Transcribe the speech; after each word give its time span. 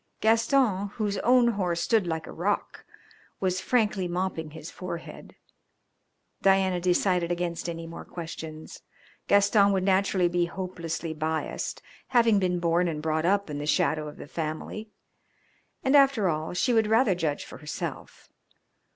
Gaston, 0.19 0.87
whose 0.95 1.19
own 1.19 1.49
horse 1.49 1.79
stood 1.79 2.07
like 2.07 2.25
a 2.25 2.31
rock, 2.31 2.85
was 3.39 3.61
frankly 3.61 4.07
mopping 4.07 4.49
his 4.49 4.71
forehead. 4.71 5.35
Dianna 6.41 6.81
decided 6.81 7.31
against 7.31 7.69
any 7.69 7.85
more 7.85 8.03
questions. 8.03 8.81
Gaston 9.27 9.71
would 9.73 9.83
naturally 9.83 10.27
be 10.27 10.45
hopelessly 10.47 11.13
biased, 11.13 11.83
having 12.07 12.39
been 12.39 12.59
born 12.59 12.87
and 12.87 12.99
brought 12.99 13.27
up 13.27 13.47
in 13.47 13.59
the 13.59 13.67
shadow 13.67 14.07
of 14.07 14.17
the 14.17 14.25
family, 14.25 14.89
and 15.83 15.95
after 15.95 16.27
all 16.27 16.55
she 16.55 16.73
would 16.73 16.87
rather 16.87 17.13
judge 17.13 17.45
for 17.45 17.59
herself. 17.59 18.31